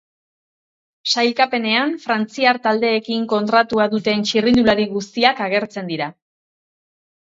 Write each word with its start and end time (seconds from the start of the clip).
Sailkapenean 1.15 1.91
frantziar 2.07 2.59
taldeekin 2.65 3.27
kontratua 3.35 3.87
duten 3.95 4.27
txirrindulari 4.31 4.89
guztiak 4.95 5.43
agertzen 5.49 5.93
dira. 5.95 6.09